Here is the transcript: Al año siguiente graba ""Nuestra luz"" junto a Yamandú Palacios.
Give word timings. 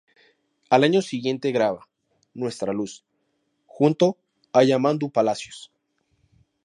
Al 0.71 0.83
año 0.83 1.03
siguiente 1.03 1.51
graba 1.51 1.87
""Nuestra 2.33 2.73
luz"" 2.73 3.05
junto 3.67 4.17
a 4.51 4.63
Yamandú 4.63 5.11
Palacios. 5.11 5.71